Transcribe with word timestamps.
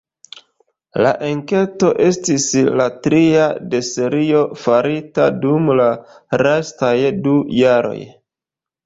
La 1.05 1.09
enketo 1.25 1.91
estis 2.05 2.47
la 2.81 2.87
tria 3.07 3.43
de 3.73 3.81
serio 3.89 4.39
farita 4.63 5.29
dum 5.45 5.69
la 5.81 5.87
lastaj 6.45 6.95
du 7.29 7.37
jaroj. 7.59 7.97